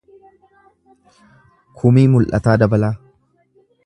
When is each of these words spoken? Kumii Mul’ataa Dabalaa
Kumii 1.81 2.05
Mul’ataa 2.15 2.57
Dabalaa 2.63 2.91